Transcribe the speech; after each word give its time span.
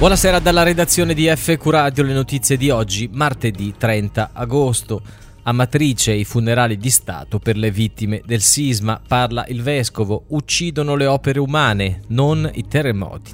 Buonasera 0.00 0.38
dalla 0.38 0.62
redazione 0.62 1.12
di 1.12 1.26
FQ 1.26 1.66
Radio, 1.66 2.04
le 2.04 2.14
notizie 2.14 2.56
di 2.56 2.70
oggi, 2.70 3.10
martedì 3.12 3.74
30 3.76 4.30
agosto. 4.32 5.02
A 5.42 5.52
Matrice 5.52 6.12
i 6.12 6.24
funerali 6.24 6.78
di 6.78 6.88
Stato 6.88 7.38
per 7.38 7.58
le 7.58 7.70
vittime 7.70 8.22
del 8.24 8.40
sisma, 8.40 8.98
parla 9.06 9.44
il 9.48 9.60
vescovo, 9.60 10.24
uccidono 10.28 10.94
le 10.94 11.04
opere 11.04 11.38
umane, 11.38 12.00
non 12.06 12.50
i 12.54 12.66
terremoti. 12.66 13.30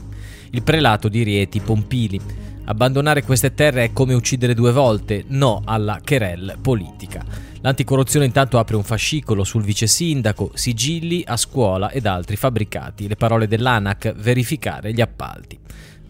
Il 0.51 0.65
prelato 0.65 1.07
di 1.07 1.23
Rieti 1.23 1.61
Pompili. 1.61 2.21
Abbandonare 2.65 3.23
queste 3.23 3.55
terre 3.55 3.85
è 3.85 3.93
come 3.93 4.15
uccidere 4.15 4.53
due 4.53 4.73
volte, 4.73 5.23
no 5.29 5.63
alla 5.65 6.01
querel 6.05 6.59
politica. 6.61 7.25
L'anticorruzione 7.61 8.27
intanto 8.27 8.59
apre 8.59 8.75
un 8.75 8.83
fascicolo 8.83 9.45
sul 9.45 9.63
vice 9.63 9.87
sindaco, 9.87 10.51
sigilli 10.55 11.23
a 11.25 11.37
scuola 11.37 11.93
ed 11.93 12.07
altri 12.07 12.35
fabbricati. 12.35 13.07
Le 13.07 13.15
parole 13.15 13.47
dell'ANAC, 13.47 14.15
verificare 14.17 14.93
gli 14.93 15.01
appalti. 15.01 15.59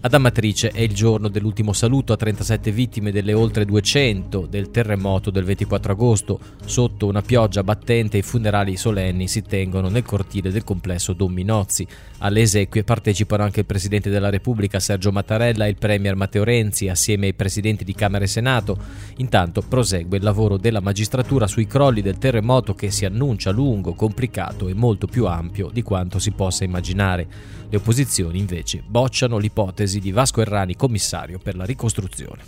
Ad 0.07 0.15
Amatrice 0.15 0.71
è 0.71 0.83
il 0.83 0.95
giorno 0.95 1.27
dell'ultimo 1.27 1.73
saluto 1.73 2.13
a 2.13 2.17
37 2.17 2.71
vittime 2.71 3.11
delle 3.11 3.33
oltre 3.33 3.65
200 3.65 4.47
del 4.49 4.71
terremoto 4.71 5.33
del 5.33 5.43
24 5.43 5.91
agosto. 5.91 6.39
Sotto 6.65 7.09
una 7.09 7.23
pioggia 7.23 7.65
battente 7.65 8.17
i 8.17 8.23
funerali 8.23 8.77
solenni 8.77 9.27
si 9.27 9.43
tengono 9.43 9.89
nel 9.89 10.05
cortile 10.05 10.53
del 10.53 10.63
complesso 10.63 11.13
Don 11.13 11.33
Minozzi. 11.33 11.85
Alle 12.19 12.43
esequie 12.43 12.85
partecipano 12.85 13.43
anche 13.43 13.59
il 13.59 13.67
Presidente 13.67 14.09
della 14.09 14.31
Repubblica 14.31 14.79
Sergio 14.79 15.11
Mattarella 15.11 15.67
e 15.67 15.71
il 15.71 15.77
Premier 15.77 16.15
Matteo 16.15 16.45
Renzi 16.45 16.89
assieme 16.89 17.27
ai 17.27 17.35
Presidenti 17.35 17.83
di 17.83 17.93
Camera 17.93 18.23
e 18.23 18.29
Senato. 18.29 18.79
Intanto 19.17 19.61
prosegue 19.61 20.19
il 20.19 20.23
lavoro 20.23 20.57
della 20.57 20.81
magistratura 20.81 21.49
sui 21.49 21.67
crolli 21.67 22.01
del 22.01 22.19
terremoto 22.19 22.75
che 22.75 22.93
si 22.93 23.05
annuncia 23.07 23.51
lungo, 23.51 23.95
complicato 23.95 24.69
e 24.69 24.75
molto 24.75 25.09
più 25.09 25.27
ampio 25.27 25.69
di 25.73 25.83
quanto 25.83 26.21
si 26.21 26.31
possa 26.31 26.63
immaginare. 26.63 27.55
Le 27.69 27.79
opposizioni 27.79 28.39
invece 28.39 28.85
bocciano 28.87 29.39
l'ipotesi 29.39 29.96
di 30.01 30.13
Vasco 30.13 30.41
Errani 30.41 30.77
commissario 30.77 31.39
per 31.39 31.57
la 31.57 31.65
ricostruzione. 31.65 32.43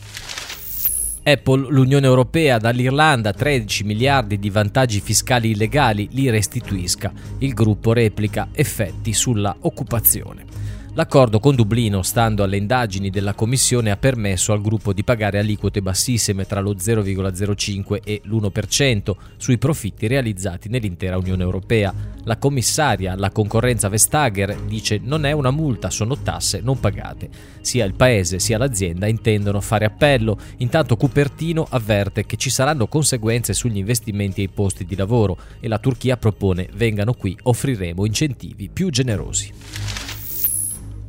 Apple, 1.23 1.67
l'Unione 1.69 2.07
Europea 2.07 2.57
dall'Irlanda 2.57 3.33
13 3.33 3.85
miliardi 3.85 4.39
di 4.39 4.49
vantaggi 4.49 5.01
fiscali 5.01 5.51
illegali 5.51 6.09
li 6.13 6.31
restituisca. 6.31 7.13
Il 7.39 7.53
gruppo 7.53 7.93
replica 7.93 8.49
effetti 8.53 9.13
sulla 9.13 9.55
occupazione. 9.61 10.48
L'accordo 10.95 11.39
con 11.39 11.55
Dublino, 11.55 12.03
stando 12.03 12.43
alle 12.43 12.57
indagini 12.57 13.11
della 13.11 13.35
Commissione, 13.35 13.93
ha 13.93 13.97
permesso 13.97 14.53
al 14.53 14.61
gruppo 14.61 14.93
di 14.93 15.05
pagare 15.05 15.39
aliquote 15.39 15.81
bassissime 15.81 16.45
tra 16.45 16.61
lo 16.61 16.75
0,05 16.75 18.01
e 18.03 18.21
l'1% 18.25 19.13
sui 19.37 19.59
profitti 19.59 20.09
realizzati 20.09 20.69
nell'intera 20.69 21.17
Unione 21.17 21.45
Europea. 21.45 21.95
La 22.25 22.37
commissaria 22.37 23.13
alla 23.13 23.31
concorrenza 23.31 23.89
Vestager 23.89 24.57
dice 24.63 24.99
non 25.01 25.25
è 25.25 25.31
una 25.31 25.53
multa, 25.53 25.89
sono 25.89 26.19
tasse 26.19 26.61
non 26.61 26.81
pagate. 26.81 27.29
Sia 27.61 27.85
il 27.85 27.95
paese 27.95 28.41
sia 28.41 28.59
l'azienda 28.59 29.07
intendono 29.07 29.61
fare 29.61 29.85
appello, 29.85 30.37
intanto 30.57 30.97
Cupertino 30.97 31.65
avverte 31.71 32.27
che 32.27 32.37
ci 32.37 32.51
saranno 32.51 32.89
conseguenze 32.89 33.53
sugli 33.53 33.77
investimenti 33.77 34.41
e 34.41 34.45
i 34.45 34.49
posti 34.49 34.85
di 34.85 34.97
lavoro 34.97 35.39
e 35.61 35.69
la 35.69 35.79
Turchia 35.79 36.17
propone 36.17 36.69
vengano 36.75 37.13
qui, 37.13 37.39
offriremo 37.41 38.05
incentivi 38.05 38.69
più 38.69 38.91
generosi. 38.91 39.53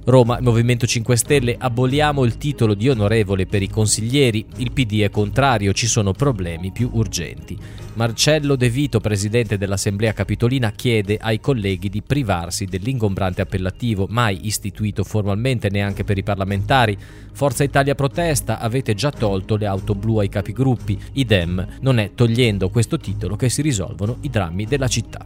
Roma, 0.10 0.38
il 0.38 0.44
Movimento 0.44 0.88
5 0.88 1.16
Stelle, 1.16 1.56
aboliamo 1.58 2.26
il 2.26 2.38
titolo 2.38 2.74
di 2.74 2.90
onorevole 2.90 3.46
per 3.46 3.62
i 3.62 3.70
consiglieri, 3.70 4.44
il 4.58 4.72
PD 4.72 5.02
è 5.02 5.12
contrario, 5.12 5.72
ci 5.72 5.86
sono 5.86 6.14
problemi 6.14 6.72
più 6.72 6.90
urgenti. 6.94 7.56
Marcello 7.94 8.56
De 8.56 8.70
Vito, 8.70 9.00
presidente 9.00 9.58
dell'Assemblea 9.58 10.14
Capitolina, 10.14 10.72
chiede 10.72 11.18
ai 11.22 11.40
colleghi 11.40 11.90
di 11.90 12.02
privarsi 12.02 12.66
dell'ingombrante 12.66 13.42
appellativo, 13.42 14.08
mai 14.10 14.48
istituito 14.48 15.04
formalmente 15.04 15.70
neanche 15.70 16.04
per 16.04 16.18
i 16.18 16.24
parlamentari. 16.24 16.98
Forza 17.32 17.64
Italia 17.64 17.94
protesta, 17.94 18.60
avete 18.60 18.96
già 18.96 19.12
tolto 19.12 19.58
le 19.58 19.68
auto 19.68 19.94
blu 19.94 20.18
ai 20.18 20.30
capigruppi, 20.30 21.00
idem, 21.14 21.66
non 21.82 22.00
è 22.00 22.12
togliendo 22.16 22.70
questo 22.70 22.98
titolo 22.98 23.36
che 23.36 23.50
si 23.50 23.62
risolvono 23.62 24.18
i 24.22 24.30
drammi 24.30 24.66
della 24.66 24.88
città. 24.88 25.24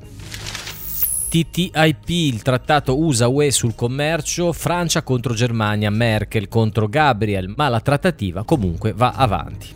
TTIP, 1.34 2.10
il 2.10 2.44
trattato 2.44 3.00
USA-UE 3.00 3.50
sul 3.50 3.74
commercio, 3.74 4.54
Francia 4.54 5.02
contro 5.02 5.34
Germania, 5.34 5.90
Merkel 5.90 6.48
contro 6.48 6.88
Gabriel, 6.88 7.52
ma 7.56 7.70
la 7.70 7.80
trattativa 7.80 8.44
comunque 8.44 8.94
va 8.94 9.14
avanti. 9.14 9.70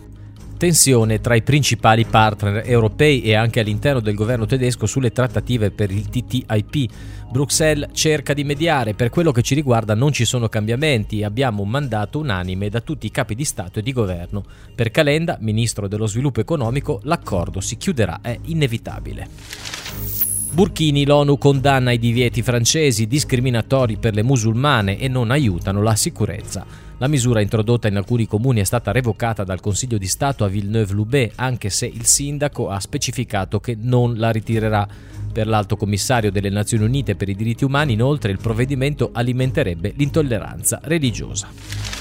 Tensione 0.56 1.20
tra 1.20 1.34
i 1.34 1.42
principali 1.42 2.04
partner 2.04 2.62
europei 2.64 3.22
e 3.22 3.34
anche 3.34 3.58
all'interno 3.58 3.98
del 3.98 4.14
governo 4.14 4.46
tedesco 4.46 4.86
sulle 4.86 5.10
trattative 5.10 5.72
per 5.72 5.90
il 5.90 6.08
TTIP. 6.08 6.92
Bruxelles 7.28 7.88
cerca 7.92 8.34
di 8.34 8.44
mediare, 8.44 8.94
per 8.94 9.10
quello 9.10 9.32
che 9.32 9.42
ci 9.42 9.56
riguarda 9.56 9.96
non 9.96 10.12
ci 10.12 10.24
sono 10.24 10.48
cambiamenti, 10.48 11.24
abbiamo 11.24 11.62
un 11.62 11.70
mandato 11.70 12.20
unanime 12.20 12.68
da 12.68 12.80
tutti 12.80 13.06
i 13.06 13.10
capi 13.10 13.34
di 13.34 13.44
Stato 13.44 13.80
e 13.80 13.82
di 13.82 13.92
governo. 13.92 14.44
Per 14.76 14.92
Calenda, 14.92 15.36
ministro 15.40 15.88
dello 15.88 16.06
sviluppo 16.06 16.38
economico, 16.38 17.00
l'accordo 17.02 17.60
si 17.60 17.76
chiuderà, 17.76 18.20
è 18.22 18.38
inevitabile. 18.44 20.27
Burkini 20.50 21.04
l'ONU 21.04 21.36
condanna 21.36 21.92
i 21.92 21.98
divieti 21.98 22.42
francesi 22.42 23.06
discriminatori 23.06 23.96
per 23.96 24.14
le 24.14 24.22
musulmane 24.22 24.98
e 24.98 25.06
non 25.06 25.30
aiutano 25.30 25.82
la 25.82 25.94
sicurezza. 25.94 26.64
La 26.96 27.06
misura 27.06 27.40
introdotta 27.40 27.86
in 27.86 27.96
alcuni 27.96 28.26
comuni 28.26 28.60
è 28.60 28.64
stata 28.64 28.90
revocata 28.90 29.44
dal 29.44 29.60
Consiglio 29.60 29.98
di 29.98 30.08
Stato 30.08 30.44
a 30.44 30.48
Villeneuve-Loubet, 30.48 31.34
anche 31.36 31.70
se 31.70 31.86
il 31.86 32.06
sindaco 32.06 32.70
ha 32.70 32.80
specificato 32.80 33.60
che 33.60 33.76
non 33.78 34.16
la 34.16 34.30
ritirerà. 34.30 34.88
Per 35.30 35.46
l'Alto 35.46 35.76
Commissario 35.76 36.32
delle 36.32 36.50
Nazioni 36.50 36.84
Unite 36.84 37.14
per 37.14 37.28
i 37.28 37.36
diritti 37.36 37.64
umani, 37.64 37.92
inoltre, 37.92 38.32
il 38.32 38.38
provvedimento 38.38 39.10
alimenterebbe 39.12 39.92
l'intolleranza 39.94 40.80
religiosa. 40.82 41.97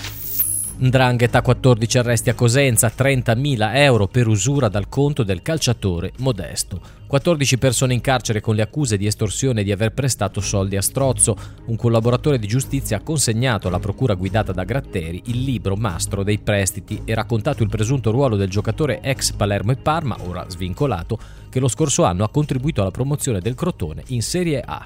Ndrangheta 0.79 1.41
14 1.41 1.97
arresti 1.97 2.29
a 2.29 2.35
Cosenza, 2.35 2.91
30.000 2.95 3.77
euro 3.77 4.05
per 4.05 4.27
usura 4.27 4.67
dal 4.67 4.87
conto 4.87 5.23
del 5.23 5.41
calciatore 5.41 6.11
Modesto. 6.17 6.79
14 7.07 7.57
persone 7.57 7.95
in 7.95 8.01
carcere 8.01 8.41
con 8.41 8.53
le 8.53 8.61
accuse 8.61 8.95
di 8.95 9.07
estorsione 9.07 9.61
e 9.61 9.63
di 9.63 9.71
aver 9.71 9.91
prestato 9.93 10.39
soldi 10.39 10.75
a 10.77 10.81
Strozzo. 10.83 11.35
Un 11.65 11.75
collaboratore 11.77 12.37
di 12.37 12.45
giustizia 12.45 12.97
ha 12.97 13.01
consegnato 13.01 13.67
alla 13.67 13.79
procura 13.79 14.13
guidata 14.13 14.51
da 14.51 14.65
Gratteri 14.65 15.23
il 15.25 15.41
libro 15.41 15.75
Mastro 15.75 16.21
dei 16.21 16.37
prestiti 16.37 17.01
e 17.05 17.15
raccontato 17.15 17.63
il 17.63 17.69
presunto 17.69 18.11
ruolo 18.11 18.35
del 18.35 18.49
giocatore 18.49 19.01
ex 19.01 19.31
Palermo 19.31 19.71
e 19.71 19.77
Parma, 19.77 20.15
ora 20.27 20.45
svincolato, 20.47 21.17
che 21.49 21.59
lo 21.59 21.69
scorso 21.69 22.03
anno 22.03 22.23
ha 22.23 22.29
contribuito 22.29 22.81
alla 22.81 22.91
promozione 22.91 23.39
del 23.39 23.55
Crotone 23.55 24.03
in 24.09 24.21
Serie 24.21 24.61
A. 24.63 24.85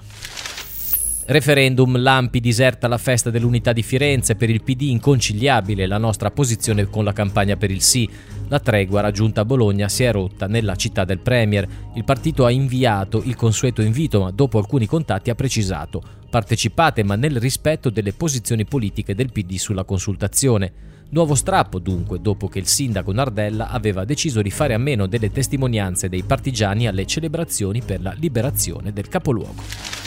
Referendum, 1.31 1.97
Lampi 1.97 2.41
diserta 2.41 2.89
la 2.89 2.97
festa 2.97 3.29
dell'unità 3.29 3.71
di 3.71 3.83
Firenze, 3.83 4.35
per 4.35 4.49
il 4.49 4.61
PD 4.63 4.81
inconciliabile 4.81 5.87
la 5.87 5.97
nostra 5.97 6.29
posizione 6.29 6.89
con 6.89 7.05
la 7.05 7.13
campagna 7.13 7.55
per 7.55 7.71
il 7.71 7.81
sì. 7.81 8.09
La 8.49 8.59
tregua 8.59 8.99
raggiunta 8.99 9.39
a 9.39 9.45
Bologna 9.45 9.87
si 9.87 10.03
è 10.03 10.11
rotta 10.11 10.47
nella 10.47 10.75
città 10.75 11.05
del 11.05 11.19
Premier. 11.19 11.65
Il 11.95 12.03
partito 12.03 12.43
ha 12.43 12.51
inviato 12.51 13.21
il 13.23 13.37
consueto 13.37 13.81
invito, 13.81 14.19
ma 14.19 14.31
dopo 14.31 14.57
alcuni 14.57 14.85
contatti 14.85 15.29
ha 15.29 15.35
precisato 15.35 16.03
partecipate 16.29 17.01
ma 17.03 17.15
nel 17.15 17.37
rispetto 17.37 17.89
delle 17.89 18.11
posizioni 18.11 18.65
politiche 18.65 19.15
del 19.15 19.31
PD 19.31 19.55
sulla 19.55 19.85
consultazione. 19.85 20.73
Nuovo 21.11 21.35
strappo 21.35 21.79
dunque, 21.79 22.19
dopo 22.19 22.49
che 22.49 22.59
il 22.59 22.67
sindaco 22.67 23.13
Nardella 23.13 23.69
aveva 23.69 24.03
deciso 24.03 24.41
di 24.41 24.51
fare 24.51 24.73
a 24.73 24.77
meno 24.77 25.07
delle 25.07 25.31
testimonianze 25.31 26.09
dei 26.09 26.23
partigiani 26.23 26.87
alle 26.87 27.05
celebrazioni 27.05 27.81
per 27.81 28.01
la 28.01 28.13
liberazione 28.17 28.91
del 28.91 29.07
capoluogo. 29.07 30.00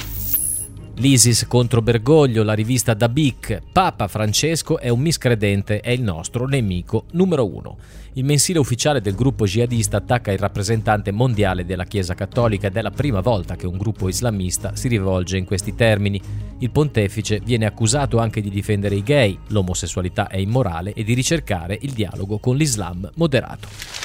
L'ISIS 0.99 1.47
contro 1.49 1.82
Bergoglio, 1.82 2.44
la 2.44 2.53
rivista 2.53 2.94
da 2.94 3.09
Bic, 3.09 3.60
Papa 3.72 4.06
Francesco 4.06 4.78
è 4.78 4.91
un 4.91 5.00
miscredente, 5.00 5.81
è 5.81 5.91
il 5.91 6.03
nostro 6.03 6.47
nemico 6.47 7.06
numero 7.12 7.53
uno. 7.53 7.77
Il 8.12 8.25
mensile 8.25 8.60
ufficiale 8.60 9.00
del 9.00 9.17
gruppo 9.17 9.44
jihadista 9.44 9.96
attacca 9.96 10.31
il 10.31 10.38
rappresentante 10.38 11.11
mondiale 11.11 11.64
della 11.64 11.82
Chiesa 11.82 12.14
Cattolica 12.14 12.69
ed 12.69 12.76
è 12.76 12.81
la 12.81 12.93
prima 12.93 13.20
volta 13.20 13.56
che 13.56 13.67
un 13.67 13.76
gruppo 13.76 14.08
islamista 14.08 14.76
si 14.76 14.87
rivolge 14.87 15.37
in 15.37 15.46
questi 15.46 15.75
termini. 15.75 16.20
Il 16.58 16.70
pontefice 16.70 17.40
viene 17.44 17.67
accusato 17.67 18.19
anche 18.19 18.40
di 18.40 18.49
difendere 18.49 18.94
i 18.94 19.02
gay, 19.02 19.37
l'omosessualità 19.49 20.29
è 20.29 20.37
immorale 20.37 20.93
e 20.93 21.02
di 21.02 21.12
ricercare 21.12 21.76
il 21.81 21.90
dialogo 21.90 22.38
con 22.38 22.55
l'Islam 22.55 23.11
moderato. 23.17 24.03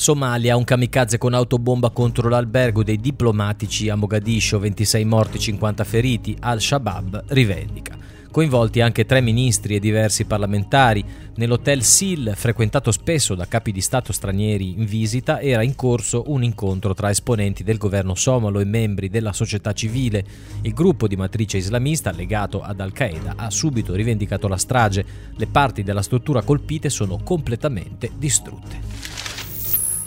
Somalia, 0.00 0.56
un 0.56 0.62
kamikaze 0.62 1.18
con 1.18 1.34
autobomba 1.34 1.90
contro 1.90 2.28
l'albergo 2.28 2.84
dei 2.84 2.98
diplomatici 2.98 3.88
a 3.88 3.96
Mogadiscio, 3.96 4.60
26 4.60 5.04
morti, 5.04 5.40
50 5.40 5.82
feriti, 5.82 6.36
Al-Shabaab 6.38 7.24
rivendica. 7.30 7.98
Coinvolti 8.30 8.80
anche 8.80 9.06
tre 9.06 9.20
ministri 9.20 9.74
e 9.74 9.80
diversi 9.80 10.24
parlamentari, 10.24 11.04
nell'hotel 11.34 11.82
Sil, 11.82 12.30
frequentato 12.36 12.92
spesso 12.92 13.34
da 13.34 13.48
capi 13.48 13.72
di 13.72 13.80
Stato 13.80 14.12
stranieri 14.12 14.78
in 14.78 14.84
visita, 14.84 15.40
era 15.40 15.64
in 15.64 15.74
corso 15.74 16.22
un 16.28 16.44
incontro 16.44 16.94
tra 16.94 17.10
esponenti 17.10 17.64
del 17.64 17.76
governo 17.76 18.14
somalo 18.14 18.60
e 18.60 18.64
membri 18.64 19.08
della 19.08 19.32
società 19.32 19.72
civile. 19.72 20.24
Il 20.62 20.74
gruppo 20.74 21.08
di 21.08 21.16
matrice 21.16 21.56
islamista 21.56 22.12
legato 22.12 22.62
ad 22.62 22.78
Al-Qaeda 22.78 23.32
ha 23.34 23.50
subito 23.50 23.94
rivendicato 23.94 24.46
la 24.46 24.58
strage. 24.58 25.04
Le 25.34 25.46
parti 25.48 25.82
della 25.82 26.02
struttura 26.02 26.42
colpite 26.42 26.88
sono 26.88 27.18
completamente 27.24 28.12
distrutte. 28.16 29.17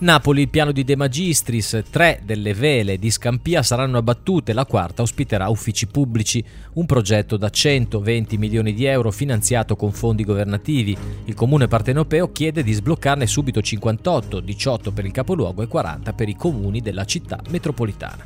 Napoli, 0.02 0.42
il 0.42 0.50
piano 0.50 0.72
di 0.72 0.84
De 0.84 0.96
Magistris, 0.96 1.84
tre 1.92 2.22
delle 2.24 2.56
vele 2.56 2.98
di 2.98 3.12
Scampia 3.12 3.62
saranno 3.62 4.00
abbattute, 4.00 4.52
la 4.52 4.66
quarta 4.66 5.04
ospiterà 5.04 5.48
uffici 5.48 5.86
pubblici, 5.86 6.44
un 6.74 6.88
progetto 6.88 7.38
da 7.38 7.52
120 7.52 8.36
milioni 8.40 8.74
di 8.74 8.86
euro 8.86 9.12
finanziato 9.12 9.76
con 9.76 9.92
fondi 9.92 10.24
governativi. 10.24 10.98
Il 11.26 11.36
comune 11.36 11.68
partenopeo 11.68 12.32
chiede 12.32 12.64
di 12.64 12.74
sbloccarne 12.74 13.28
subito 13.28 13.62
58, 13.62 14.40
18 14.40 14.92
per 14.92 15.06
il 15.06 15.12
capoluogo 15.12 15.62
e 15.62 15.68
40 15.68 16.14
per 16.14 16.30
i 16.30 16.36
comuni 16.36 16.82
della 16.82 17.06
città 17.06 17.40
metropolitana. 17.50 18.26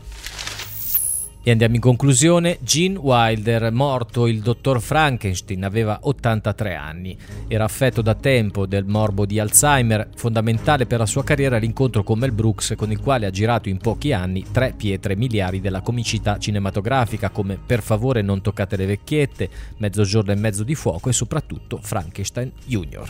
E 1.47 1.51
andiamo 1.51 1.75
in 1.75 1.81
conclusione. 1.81 2.57
Gene 2.61 2.97
Wilder, 2.97 3.71
morto 3.71 4.25
il 4.25 4.39
dottor 4.39 4.81
Frankenstein, 4.81 5.63
aveva 5.63 5.99
83 6.01 6.73
anni. 6.73 7.15
Era 7.47 7.65
affetto 7.65 8.01
da 8.01 8.15
tempo 8.15 8.65
del 8.65 8.85
morbo 8.85 9.27
di 9.27 9.37
Alzheimer, 9.37 10.09
fondamentale 10.15 10.87
per 10.87 10.97
la 10.97 11.05
sua 11.05 11.23
carriera 11.23 11.59
l'incontro 11.59 12.01
con 12.03 12.17
Mel 12.17 12.31
Brooks, 12.31 12.73
con 12.75 12.89
il 12.89 12.99
quale 12.99 13.27
ha 13.27 13.29
girato 13.29 13.69
in 13.69 13.77
pochi 13.77 14.11
anni 14.11 14.43
tre 14.51 14.73
pietre 14.75 15.15
miliari 15.15 15.61
della 15.61 15.81
comicità 15.81 16.39
cinematografica 16.39 17.29
come 17.29 17.59
Per 17.63 17.83
favore 17.83 18.23
non 18.23 18.41
toccate 18.41 18.75
le 18.75 18.87
vecchiette, 18.87 19.47
Mezzogiorno 19.77 20.31
e 20.31 20.35
mezzo 20.35 20.63
di 20.63 20.73
fuoco 20.73 21.09
e 21.09 21.13
soprattutto 21.13 21.77
Frankenstein 21.79 22.51
Jr. 22.65 23.07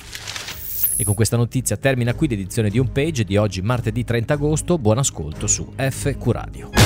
E 0.97 1.05
con 1.05 1.13
questa 1.13 1.37
notizia 1.37 1.77
termina 1.77 2.13
qui 2.13 2.27
l'edizione 2.27 2.69
di 2.69 2.79
Homepage 2.79 3.23
di 3.23 3.37
oggi 3.37 3.61
martedì 3.61 4.03
30 4.03 4.33
agosto. 4.33 4.77
Buon 4.77 4.97
ascolto 4.97 5.47
su 5.47 5.71
FQ 5.77 6.31
Radio. 6.31 6.84